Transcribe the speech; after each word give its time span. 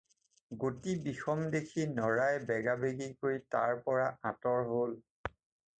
গতি 0.61 0.95
বিষম 1.03 1.43
দেখি 1.55 1.83
নৰাই 1.99 2.41
বেগাবেগিকৈ 2.49 3.39
তাৰ 3.57 3.77
পৰা 3.91 4.11
আঁতৰ 4.33 4.69
হ'ল। 4.73 5.01